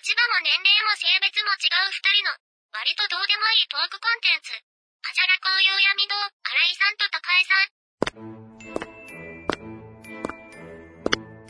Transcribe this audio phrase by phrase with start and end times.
[0.00, 2.32] 立場も年齢も性別も違う二人の、
[2.72, 4.48] 割とどうでもいいトークコンテンツ。
[4.56, 7.60] あじゃら紅葉闇堂、新井さんと高江さ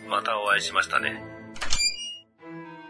[0.03, 0.11] ん。
[0.11, 1.23] またお会いしましたね。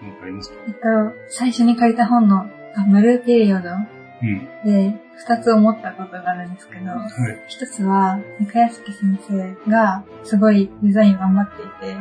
[0.01, 0.81] なんかありますかえっと、
[1.29, 2.49] 最初に借りた本の、あ
[2.89, 4.49] ブルーピリオドうん。
[4.65, 4.97] で、
[5.29, 7.45] 二つ思ったことがあるんですけど、はい。
[7.49, 12.01] 一つは、三河屋敷先生が、すごいデザイン頑張っていて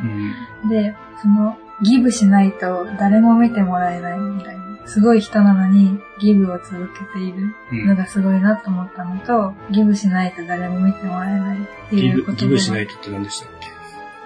[0.64, 0.68] ん。
[0.70, 4.60] で、その、ギブしないと誰も見てもらえないみたいな。
[4.86, 7.54] すごい人なのに、ギブを続けている。
[7.72, 7.86] うん。
[7.88, 13.68] のがすごいなと思ったのと、ギブしないと誰も見てもらえないっていうことギブしないとって何でしたっけ？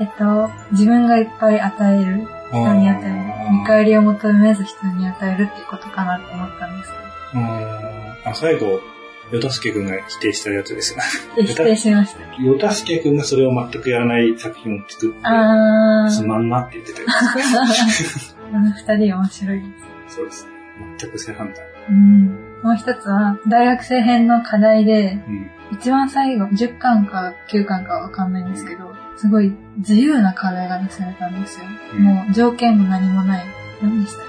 [0.04, 3.52] えっと、自分がいっぱい与える、人に与える。
[3.52, 6.92] 見返りを求めず人に与えるっていうことかなと思ったんです。
[7.34, 8.80] あーあ、最後、
[9.32, 11.00] ヨタスケ君が否定したやつですよ。
[11.34, 11.46] けど。
[11.46, 12.42] で否定しました。
[12.42, 15.16] ヨタスケ君がそれを全くやらない作品を作って。
[16.14, 17.08] つまんなって言ってたよ。
[18.52, 19.64] あの二人面白いで
[20.08, 20.16] す。
[20.16, 20.50] そうですね。
[20.98, 21.64] 全く正反対。
[21.90, 22.26] うん。
[22.62, 25.50] もう一つは、大学生編の課題で、うん。
[25.72, 31.66] 一番最後、10巻か9巻かわかんないんですけど、すごい自由な課題が出されたんですよ。
[31.94, 33.44] うんもう条件も何もない。
[33.82, 34.26] 何でしたっ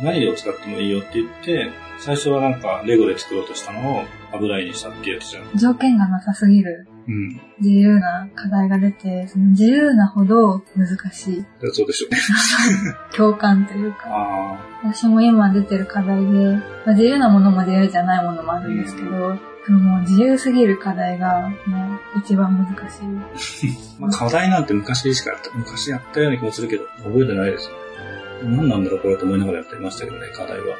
[0.00, 0.02] け？
[0.04, 1.70] 何を使ってもいいよって言って、
[2.04, 5.56] 最初はなんかレゴで作ろうとしたのを油絵にしたってやつじゃん。
[5.56, 7.40] 条件がなさすぎるうん。
[7.60, 11.44] 自由な課題が出て、その自由なほど難しい。
[11.72, 12.18] そうでしょうね。
[13.16, 13.98] 共感というか。
[14.06, 23.98] あ私も今出てる課題で、まあ、自由なものも自由じゃないものもあるんですけど、そのもう自由すぎる課題がもう一番難しい。
[24.00, 24.00] あ。
[24.02, 27.76] まあ課題なんて昔しかやった、昔やったような気もするけど、覚えてないですよ。
[28.44, 30.76] 何なんだろうこれと思いながらやってましたけどね、課題は。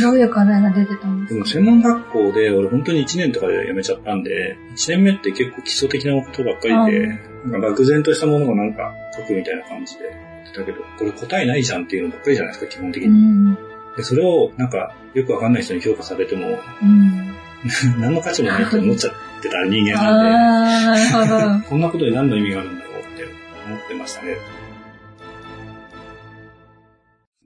[0.00, 7.06] どういう課題が出てたんでですもか専門学校で俺本当に1年とかで辞めちゃったんで、1年目って結構基礎的なことばっかりで、
[7.46, 13.12] なんか漠然としたものがなんか解くみたいな感じでやってたけど、これ答えないじゃんっていうのばっかりじゃないですか、基本的うに。
[13.12, 13.54] ん。
[13.96, 17.34] で、それをなんかよくわかんない人に評価されても、うん。
[18.00, 23.24] 何の価値もないって思っちゃってた人間なんで、 こんなことで何の意味があるんだろうって
[23.66, 24.36] 思ってましたね。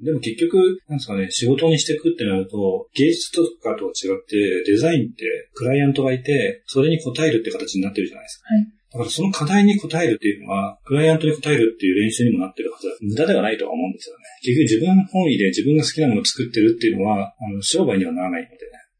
[0.04, 8.54] でも結局、なんですかね、仕事にしていくってなると、芸術とかとは違って、デザインってクライアントがいて、それに応えるって形になってるじゃないですか。
[8.54, 12.94] はいだからその課題に応えるっていうのは、クライアントに応えるっていう練習にもなってるはずだ。
[13.00, 14.22] 無駄ではないとは思うんですよね。
[14.43, 18.56] 結局自分本位で自分が好きなものを作ってるっていうのは、あの、商売にはならないので、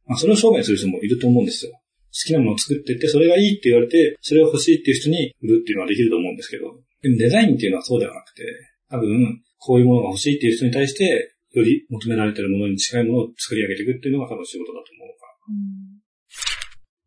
[0.07, 1.71] まあ、それを商売にする人もいると思うんですよ。
[1.71, 1.79] 好
[2.27, 8.43] きなものを作ってって、それがいいって言われて、それを欲しいっていう人に売るっていうのはできると思うんですけど、でもデザインっていうのはそうではなくて、
[8.91, 15.95] 多分、こういうものが欲しいっていう人に対して、より求められているものに近いものを作り上げていくっていうのが多分仕事だと思うかうん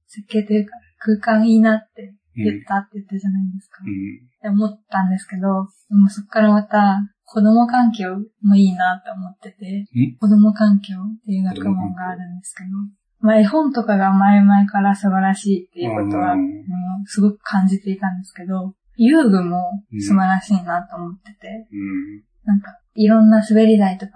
[0.07, 2.51] 設計というか、空間いいなってら。
[2.51, 3.83] 言ったって言ったじゃないですか。
[3.85, 4.25] うん。
[4.25, 5.41] って思ったんですけど、
[5.89, 12.69] でもそっからまた、子供環境もいいなって思ってて、ん子供環境っていう学問があるんですけど、
[13.19, 16.67] まあ絵本とかが前々から素晴らしいっていうことは、うんうん
[17.05, 22.26] すごく感じていたんですけど、遊具も素晴らしいなと思ってて、うん。
[22.47, 24.13] なんか、いろんな滑り台とか、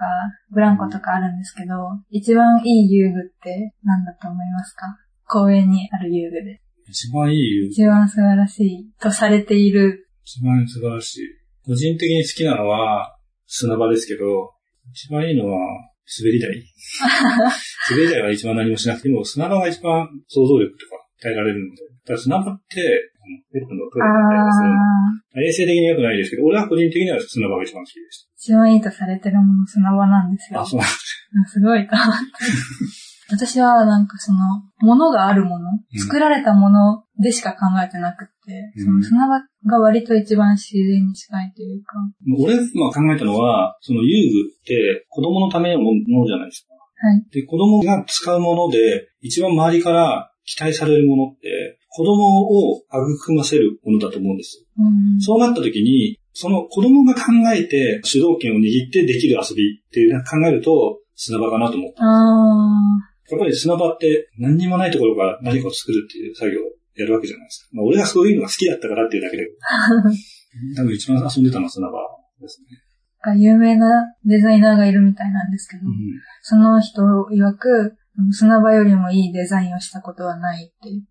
[0.52, 1.76] ブランコとかあるんですけど、
[2.10, 4.88] 一番いい遊具って何だと思いますか？
[5.28, 6.62] 公園にある遊具で。
[6.88, 10.08] 一番いい、一番素晴らしいとされている。
[10.24, 11.28] 一番素晴らしい。
[11.66, 13.16] 個人的に好きなのは
[13.46, 14.52] 砂場ですけど、
[14.92, 15.60] 一番いいのは
[16.20, 16.50] 滑り台。
[17.92, 20.92] 滑り台は一番何もしなくても、砂場が一番想像力とか
[21.22, 21.82] 耐えられるので。
[22.06, 23.11] ただ砂場って、
[23.52, 30.56] ペットのトイレたりとかするのあー、衛生的に良くないですけど、俺は個人的には砂場が一番好きでし一番いいとされてるもの砂場なんですた。
[30.56, 30.66] よあ、。
[30.66, 33.12] そうなんうんすごいと思って。
[33.32, 34.40] 私はなんかその、
[34.80, 41.94] 物があるもの、うん作られたものでしか考えてなくって、うんその砂場が割と一番自然に近いというか、
[42.40, 46.74] 俺が今考えたのは、その遊具って子供のためのものじゃないですか。
[47.08, 47.24] はい。
[47.32, 54.86] で、子供が使うもので、一番周りから期待されるものって、子供を育ませるものだと思うんですよ。
[54.86, 55.22] うん。
[55.22, 57.22] そうなった時に、その子供が考
[57.54, 62.04] えて主導権を握ってできる遊びっていうのを考えると砂場かなと思った。
[62.04, 66.64] あやっぱり砂場って何にもないところから何かを作るっていう作業を
[66.96, 67.70] やるわけじゃないですか。
[67.74, 69.48] まあ、俺がそういうのが好きだったからっていうだけで、
[70.76, 72.00] 多分一番遊んでたのは砂場
[72.40, 72.78] ですね。
[73.32, 73.38] ー。
[73.38, 75.96] 有名なデザイナーがいるみたいなんですけど、うん
[76.42, 77.96] その人曰く、
[78.32, 81.04] 砂場よりもいいデザインをしたことはないってうん。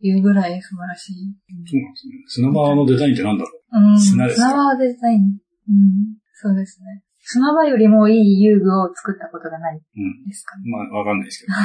[0.00, 1.34] いうぐらい素晴らしい。
[1.66, 2.14] そうなんですね。
[2.28, 3.78] 砂場のデザインってなんだろう？
[3.94, 4.00] ん。
[4.00, 4.48] 砂ですか？
[4.50, 5.22] 砂場デザイン。
[5.22, 5.26] う
[5.72, 6.16] ん。
[6.34, 7.02] そうですね。
[7.28, 9.76] 砂場よりもいい遊具を作ったことがない。
[9.76, 9.80] う。
[9.80, 10.24] うん。
[10.28, 10.62] ですかね。
[10.70, 11.52] まあ、わかんないですけど。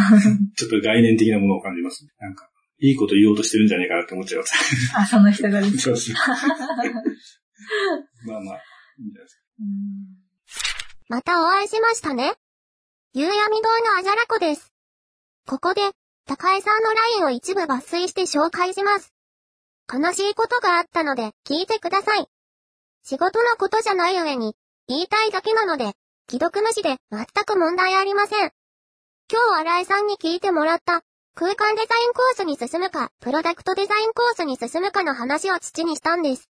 [0.58, 2.06] ちょっと概念的なものを感じます。
[2.20, 2.50] なんか、
[2.80, 4.54] いいこと言おうとしてるんじゃないかなって思っちゃいます。
[4.98, 5.78] あ、その人がです。
[5.78, 6.16] そうそう。
[8.28, 8.56] まあまあ、
[9.00, 9.42] いいんじゃないですか。
[9.60, 9.68] うん
[11.10, 12.32] またお会いしましたね。
[13.14, 13.44] 夕闇堂の
[14.00, 14.72] あじゃらこです。
[15.46, 15.82] ここで、
[16.28, 19.14] 高井さんの LINE を一部抜粋して紹介します。
[19.92, 22.28] 悲しいことがあったので、聞いてください。
[23.04, 24.56] 仕事のことじゃない上に、
[24.88, 25.94] 言いたいだけなので、
[26.30, 28.52] 既読無視で全く問題ありません。
[29.32, 31.02] 今日新井さんに聞いてもらった、
[31.36, 36.50] 空間デザインコースに進むか、プロダクトデザインコースに進むかの話を父にしたんです。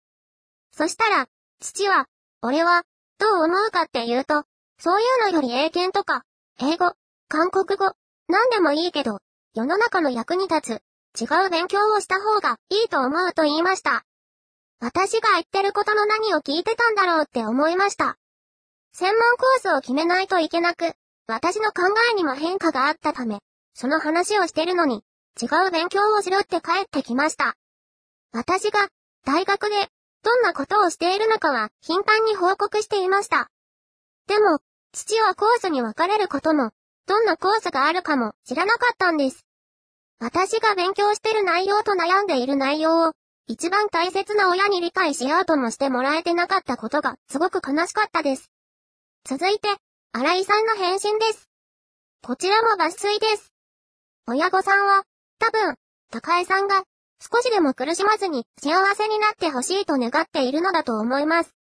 [0.72, 1.26] そしたら、
[1.60, 2.06] 父は、
[2.42, 2.82] 俺は、
[3.18, 4.44] どう思うかって言うと、
[4.78, 6.24] そういうのより英検とか、
[6.58, 6.94] 英語、
[7.28, 7.92] 韓国語、
[8.28, 9.20] 何でもいいけど、
[9.52, 10.80] 世の中の役に立
[11.16, 14.04] つ、違う勉強をした方がいいと思うと言いました。
[14.80, 18.16] 私が言ってることの何を聞いてたんだろうって思いました。
[18.92, 20.92] 専門コースを決めないといけなく、
[21.26, 23.40] 私の考えにも変化があったため、
[23.74, 25.02] その話をしてるのに、
[25.40, 27.56] 違う勉強をしろって帰ってきました。
[28.32, 28.88] 私が、
[29.26, 29.88] 大学で、
[30.22, 33.48] どんなことをしているのかは頻繁に報告していました。
[34.28, 34.60] でも、
[34.92, 36.70] 父はコースに分かれることも、
[37.10, 39.44] どんなコースがあるかも知らなかったんです。
[40.20, 43.14] 私が勉強してる内容と悩んでいる内容を、
[43.48, 48.52] 一番大切な親に理解しようともしてもらえてなかったことがすごく悲しかったです。
[49.24, 49.70] 続いて、
[50.12, 51.50] 新井さんの返信です。
[52.22, 53.52] こちらも抜粋です。
[54.28, 55.02] 親御さんは、
[55.40, 55.74] 多分、
[56.12, 56.84] 高江さんが、
[57.20, 61.56] 少しでも苦しまずに幸せになってほしいと願っているのだと思います。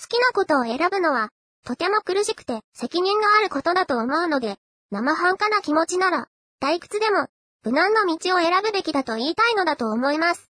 [0.00, 1.30] 好きなことを選ぶのは、
[1.64, 4.56] とても苦しくて責任のあることだと思うので、
[4.90, 6.28] 生半可な気持ちなら、
[6.62, 7.28] 退屈でも、
[7.62, 10.50] 無難な道を選ぶべきだと言いたいのだと思います。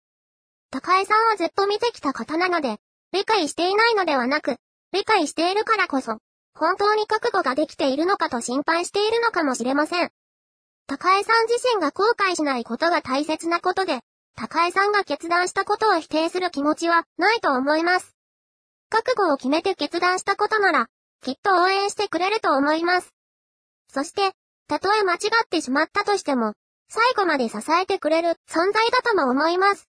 [0.70, 2.78] 高江さんはずっと見てきた方なので、
[3.12, 4.56] 理解していないのではなく、
[4.92, 6.18] 理解しているからこそ、
[6.54, 10.10] 本当に覚悟ができているのかと心配しているのかもしれません。
[10.88, 14.00] 高江さん自身が後悔しないことが大切なことで、
[14.36, 18.16] 高江さんが決断したことを否定する気持ちはないと思います。
[18.90, 20.88] 覚悟を決めて決断したことなら、
[21.22, 23.14] きっと応援してくれると思います。
[23.94, 24.32] そして、
[24.66, 26.54] たとえ間違ってしまったとしても、
[26.88, 29.88] 最後まで支えてくれる存在だとも思います。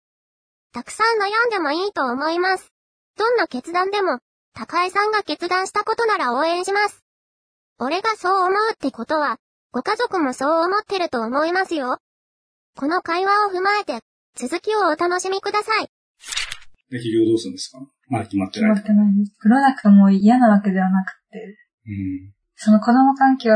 [0.74, 2.74] たくさん悩んでもいいと思います。
[3.18, 4.20] どんな決断でも、
[4.54, 7.06] 高江さんが決断したことなら応援します。
[7.80, 9.38] 俺がそう思うってことは、
[9.72, 12.00] ご家族もそう思ってると思いますよ。
[12.76, 14.02] この会話を踏まえて、
[14.36, 15.88] 続きをお楽しみください。
[16.90, 17.80] で、企業どうするんですか？
[18.10, 18.76] まだ決まってない。
[18.76, 19.38] 決まってないです。
[19.40, 21.58] プロダクトも嫌なわけではなくて、
[21.88, 22.34] うん。
[22.56, 23.50] その子供環境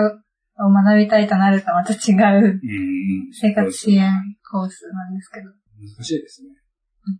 [0.59, 2.59] を学びたいとなるとまた違う。
[3.31, 4.11] 生活支援
[4.49, 5.49] コースなんですけど、
[5.79, 6.49] 難しいですね。
[7.05, 7.15] 本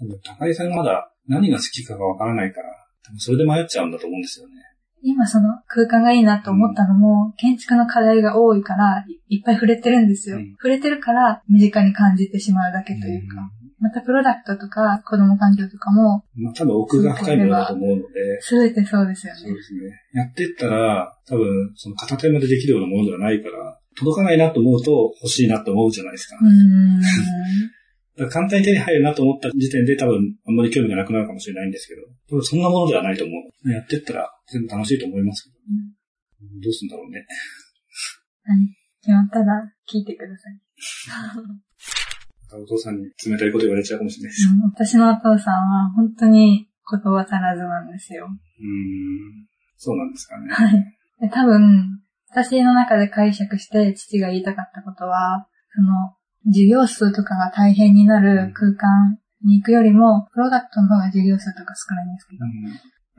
[0.00, 0.20] 当に？
[0.38, 2.68] 高井さんがまだ何が好きかがわからないから、
[3.04, 4.54] 多分それで迷っちゃうんだと思うんですよね。
[5.02, 10.36] 今その空間がいいなと思ったのも、建築の課題が多いからいいっぱい触れてるんですよ。
[10.36, 13.36] うん触れてるから身近に感じてしまうだけというか。
[13.80, 16.44] またプロダクトとか子供環境とかも、うん。
[16.44, 19.40] まあ多分奥が深いものだと思うので、すべてそうですよね。
[19.40, 19.80] そうですね。
[20.12, 26.36] やってったら、多分、その片手までできるようなものではないから、届かないなと思うと欲しいなと思うじゃないですか。
[26.40, 28.28] うーん。
[28.28, 33.32] 簡単に手に入るなと思った時点で多分あんまり興味がなくなるかもしれないんですけど、多分そんなものではないと思
[33.64, 33.70] う。
[33.70, 35.56] やってったら全部楽しいと思いますけど。
[36.62, 37.24] どうすんだろうね。
[38.44, 38.76] はい。
[39.00, 41.69] 決まったら聞いてください。
[42.56, 44.48] お父さんに冷たいこと言われちゃうかもしれないです。
[44.48, 48.26] うん私のお父さんは本当に言葉足らずなんですよ。
[48.26, 49.46] うーん。
[49.76, 50.52] そうなんですかね。
[50.52, 50.96] はい。
[51.20, 56.16] で多分、私の中で解釈して父が言いたかったことは、その、
[56.46, 62.44] 授業数とかが大変になる空間に行くよりも、プロダクトの方が授業数とか少ないんですけど、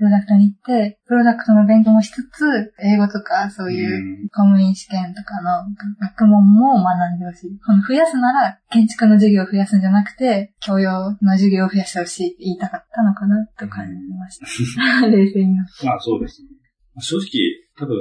[0.02, 5.62] プロダクトに行って、プロダクトの勉強もしつつ、英語とかそういう公務員試験とかの
[6.02, 7.60] 学問も学んでほしい。
[7.62, 15.06] この増やすなら、建築の授業を増やすんじゃなくて、教養の授業を増やしてほしいって言いたかったのかなと感じました。
[15.06, 15.54] 冷静に。
[15.86, 16.50] まあそうですね。
[16.96, 17.30] まあ正直、
[17.78, 17.96] 多分、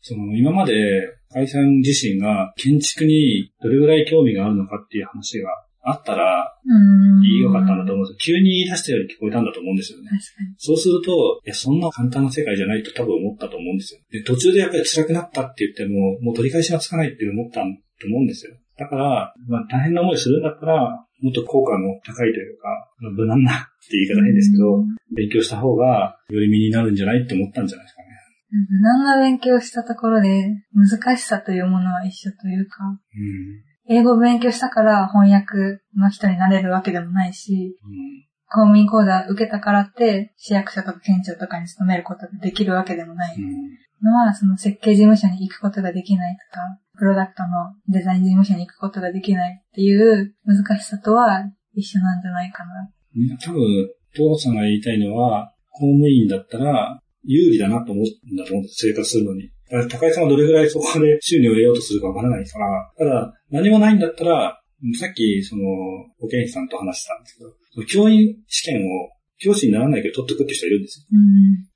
[0.00, 0.74] その今まで、
[1.32, 5.50] 愛さん自身が建築にどれぐらい興味があるのかっていう話が
[5.88, 7.22] あったら、うーん。
[7.22, 8.36] 言いよかったんだと思うんですよ。
[8.38, 10.10] 急に言い出したように聞こえたんだと思うんですよね。
[10.58, 14.00] そうすると、いや、そんな簡単な世界じゃないと多分思ったと思うんですよ。
[14.10, 18.56] で、途中でやっぱり辛くなったって言っても、もう取り返しがつかないって思ったと思うんですよ。
[18.76, 22.68] だから、まあ大変な思いするんだったら、もっと効果の高いというか、
[23.00, 23.56] 無難なっ
[23.88, 28.06] て言い方変ですけど、勉強した方がより身になるんじゃないって思ったんじゃないですかね。
[28.70, 30.28] 無難な勉強をしたところで、
[30.74, 33.75] 難しさというものは一緒というか、うん。
[33.88, 38.26] 英語を勉強したから翻訳の人になれるわけでもないし、うん。
[38.48, 44.34] 公務員講座受けたからって、市役所とか県庁とかに勤めることができるわけでもないうん。
[44.34, 46.60] その設計事務所に行くことができないとか、
[46.98, 52.90] プロダクトのデザイン事務所に行くことができないっていう難しさとは一緒なんじゃないかな。
[53.38, 53.60] 多分、
[54.14, 59.50] 父さんが言いたいのは、公務員だったら、有利だなと思うんだと思う、生活するのに。
[59.88, 64.60] 高井さんはどれぐらいそこで収入を得ようとするかわからないから、ただ、何もないんだったら、
[64.98, 65.62] さっき、その、
[66.20, 71.04] 保健師さんと話したんですけど、教員試験を、教師にならないけど取ってくって人いるんですよ。
[71.12, 71.18] うん。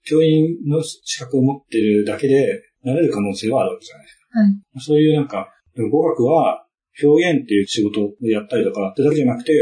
[0.04, 4.38] 教員の資格を持ってるだけで、なれる可能性はあるわけじゃないですか。
[4.38, 4.80] はい。
[4.80, 5.48] そういうなんか、
[5.90, 6.64] 語学は
[7.02, 9.52] 表現っていう仕事をやったりとかってだけじゃなくて、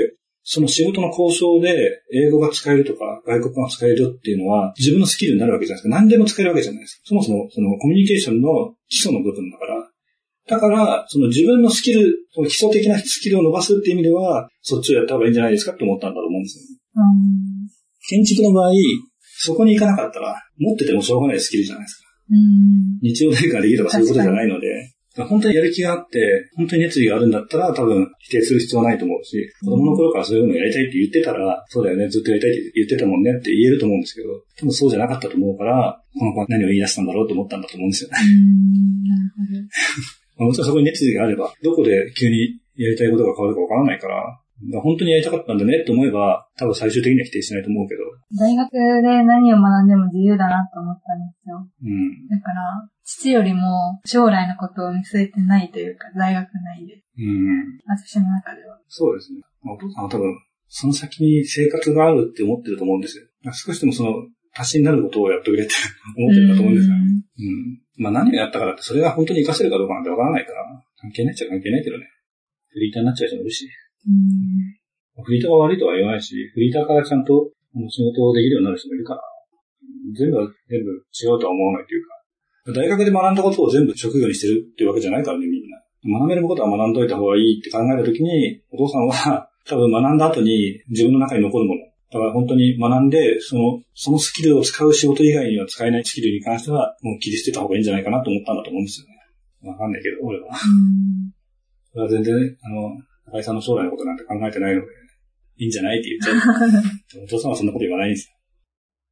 [0.50, 5.95] その仕事の交渉で英語が使えるとか外国語が使えるっていうのは自分のスキルになるわけじゃないですか。
[5.95, 7.02] 何でも使えるわけじゃないですか。
[7.05, 9.90] そもそもそのコミュニケーションの基礎の部分だから。
[10.49, 16.64] だから、その自分のスキル、その基礎的なスキルを伸ばすっていう意味では、そっちをやった方がいいんじゃないですかって思ったんだと思うんですよ。
[16.97, 17.69] うん。
[18.09, 18.73] 建築の場合、
[19.21, 22.05] そこに行かなかったら、持っててもしょうがないスキルじゃないですか。
[22.31, 22.99] うん。
[23.02, 24.67] 日曜大会ができるとかそういうことじゃないので、
[25.27, 38.17] 本当にやる気があって、本当に熱意があるんだったら多分否定する必要はないと思うし、子供の頃からそういうのやりたいって言ってたら、そうだよね、ずっとやりたいって言ってたもんねって言えると思うんですけど、多分そうじゃなかったと思うから、この子は何を言い出したんだろうと思ったんだと思うんですよね。
[40.39, 44.41] もちろんそこに熱意があれば、どこで急にやりたいことが変わるかわからないから
[44.83, 48.03] 本当にやりたかったんだねって思えば、多分最終的には否定しないと思うけど、
[48.38, 51.69] 大学で何を学んでも自由だなと思ったんですよ。
[51.83, 52.29] うん。
[52.29, 57.03] だから、父よりも将来のことを見据えてないというか、大学内で。
[57.19, 57.79] うん。
[57.87, 58.79] 私の中では。
[58.88, 59.41] そうですね。
[59.62, 60.35] まあお父さんは多分、
[60.67, 63.25] その先に生活があるって思ってると思うんですよ。
[63.53, 64.12] 少しでもその、
[64.55, 65.75] 足しになることをやってくれって
[66.17, 66.95] 思ってるんだと思うんですよ。
[66.95, 68.03] うんうん。
[68.03, 70.65] まあ何をやったからって、それが本当に活かせるかどうかなんてわからないから、
[71.00, 72.07] 関係ないっちゃ関係ないけどね。
[72.69, 73.71] フリーターになっちゃう人もいるし、うん。
[75.23, 77.50] フリーターが悪いとは言わないし、フリーターからちゃんと
[77.88, 79.21] 仕事をできるようになる人もいるから、
[80.17, 82.19] 全部は全部違うとは思わないというか、
[82.75, 85.79] 大学で学んだことを全部職業にしてるっていうわけじゃないからね、みんな。
[86.21, 91.81] 学べることは学んどいた方がいいって考えたときに、お父さんは 多分学んだ後に自分の中に残るもの。
[92.11, 99.71] だから本当に学んで、その、そのスキルを使う仕事以外には使えないスキルに関しては、もう切り捨てた方がいいんじゃないかなと思ったんだと思うんですよね。
[99.71, 100.47] わかんないけど、俺は。
[100.47, 101.33] うん。
[101.93, 102.97] それは全然、あの、
[103.30, 104.87] 高井さんの将来のことなんて考えてないので、
[105.58, 107.25] いいんじゃないって言っちゃう。
[107.25, 108.35] お父さんはそんなこと言わないんですよ。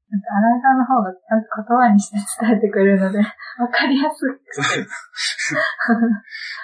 [0.08, 3.24] なんか、新井さんの方がちゃんと言葉にして伝えてくれるので、わ
[3.68, 4.40] かりやすく。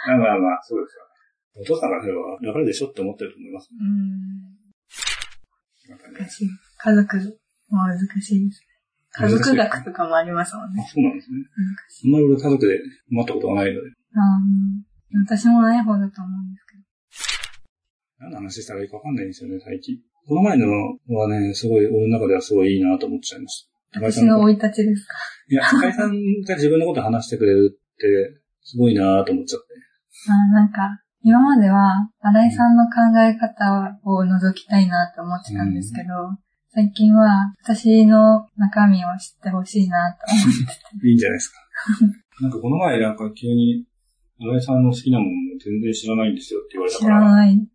[0.06, 1.12] まあまあまあ、そうですよね。
[1.60, 3.68] お父さんからすれば、わかるでしょって思ってると思います。
[3.72, 4.62] うん。
[5.90, 6.48] なんかね難しい。
[6.48, 7.16] 家族
[7.68, 8.66] も難しいですね。
[9.12, 10.86] 家族学とかもありますもんあね。
[10.88, 11.36] そうなんですね。
[11.36, 12.06] 難しい。
[12.06, 12.78] あんまり俺家族で
[13.10, 14.92] 困ったことがないので、うん
[15.28, 16.71] 私もない方だと思うんですけど。
[18.22, 19.98] 何の話したらいいかわかんないんですよね、最近。
[20.28, 20.66] この前の
[21.10, 24.00] はね、すごい、俺の中ではすごいいいなと思っちゃいました。
[24.00, 25.14] 私の生い立ちですか？
[25.48, 26.10] いや、高井さん
[26.46, 29.66] が自分のこと話してくれるって、すごいなと思っちゃって。
[30.30, 36.08] あなんか、今までは、新井さんの考え方を覗きたいなと思ってたんですけど、
[36.74, 40.44] 最近は、私の中身を知ってほしいなと思っ
[41.02, 41.08] て。
[41.08, 41.58] いいんじゃないですか。
[42.40, 43.84] なんかこの前なんか急に、
[44.38, 45.30] 新井さんの好きなもの
[45.62, 47.68] 全然知らないんですよって言われた知からら、ない。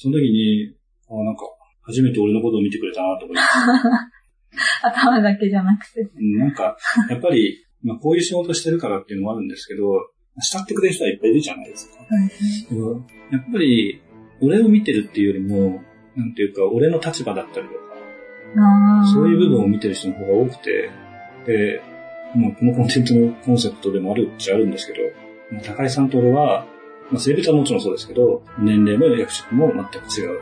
[0.00, 0.72] その時に、
[1.10, 1.42] あなんか、
[1.82, 3.42] 初めて俺のことを見てくれたなと思って。
[4.82, 6.00] 頭だけじゃなくて。
[6.00, 6.78] うんなんか、
[7.10, 9.92] やっぱり、 まあこういう仕事してるからっていうのもあるんですけど、
[10.38, 11.98] 慕ってくれる人はいっぱいいるじゃないですか。
[12.08, 12.66] そうですね。
[12.70, 14.00] けどやっぱり、
[14.40, 15.82] 俺を見てるっていうよりも、
[16.16, 20.90] なんていうか、俺の立場だったりとか、そういう部分を見てる人の方が多くて、
[21.46, 21.82] で、
[22.34, 25.00] まあ、このコンテンツのコンセプトでもあるっちゃあるんですけど、
[25.52, 26.66] まあ高井さんと俺は、
[27.10, 30.40] まあ、性別はもちろんそうですけど、年齢も役職も全く違う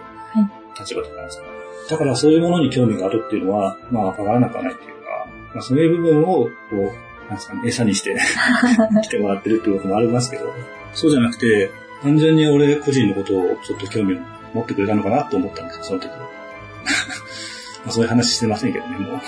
[0.79, 1.45] 立場とかなんですか。
[1.91, 8.15] だからそういうものに興味があるっていうのは、まあ、わからなくはないっていうか、まあ、そういう部分を、こう、なんですかね、餌にして
[9.03, 10.53] 来てもらってるっていうこともありますけど、
[10.93, 11.71] そうじゃなくて、
[12.03, 14.19] 単純に俺個人のことをちょっと興味を
[14.55, 16.17] 持ってくれたのかなと思ったんですよ、その時は。
[16.19, 16.27] ま
[17.87, 19.21] あそういう話してませんけどね、もう。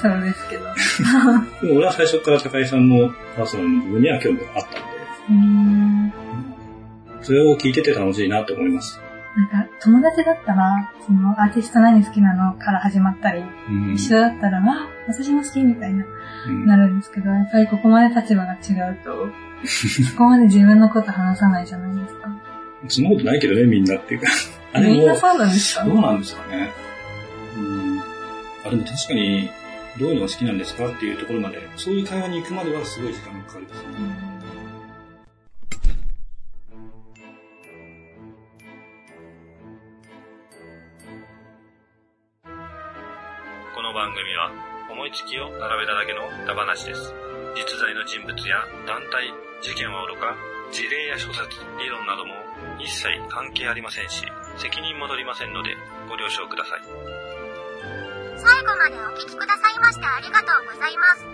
[0.00, 0.64] そうですけど。
[1.62, 4.78] でも俺は最初から高井さんのパーソナルの部分には興味があったんで、
[5.30, 5.34] うー
[5.86, 5.89] ん。
[7.30, 8.98] それを聞いてて楽しいなと思います。
[9.36, 16.04] なんか、友達だったら、その、アーティスト何好きなのから始まったり、うん一緒だったら、あ、私も好きみたいな、
[16.48, 19.28] うんなるんですけど、やっぱりここまで立場が違うと、
[20.10, 22.36] そこまで自分のこと話さないじゃないですか。
[22.88, 24.26] そんなことないけどね、みんなっていうか。
[24.72, 25.84] あ、でも、みんなそうなんですか？
[25.84, 26.68] どうなんですかね。
[27.56, 28.00] うん。
[28.66, 29.48] あ、でも確かに、
[30.00, 33.86] どういうのが好きなんですかっていうところまで、そういう会話に行くまではすごい時間がかかるですね。
[33.94, 34.00] こ
[43.90, 44.54] の番組は
[44.86, 47.10] 思いつきを並べただけの歌話です。
[47.58, 49.34] 実在の人物や団体、
[49.66, 50.38] 事件はおろか、
[50.70, 52.38] 事例や諸説、理論なども
[52.78, 54.22] 一切関係ありませんし、
[54.62, 55.74] 責任も取りませんので
[56.06, 56.86] ご了承ください。
[58.38, 61.26] 最後までお聞きくださいましてありがとうございます。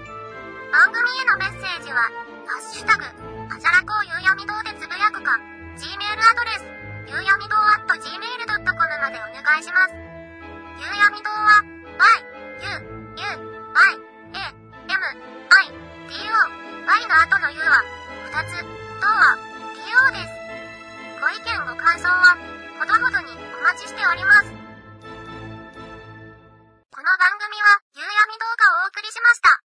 [0.73, 2.09] 番組へのメッセージは、
[2.49, 3.05] ハッシュタグ、
[3.53, 5.37] あじゃらこうゆうやみ堂でつぶやくか、
[5.77, 6.65] Gmail アドレス、
[7.13, 9.93] ゆうやみ堂 at gmail.com までお願いします。
[10.81, 11.61] ゆうやみ堂は、
[11.97, 12.81] y, u, u, y, a,
[14.89, 15.01] m,
[15.53, 15.69] i,
[16.09, 16.41] d, o,
[16.87, 17.85] y の後の u は、
[18.25, 18.65] 二つ、
[19.01, 19.37] とは、
[19.75, 20.33] d, o です。
[21.21, 22.39] ご意見ご感想は、
[22.79, 24.45] ほどほどにお待ちしております。
[26.91, 29.66] この番組は、ゆうやみ動画をお送りしました。